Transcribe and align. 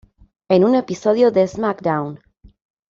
En 0.49 0.65
un 0.65 0.73
episodio 0.73 1.29
de 1.29 1.47
"Smackdown! 1.47 2.19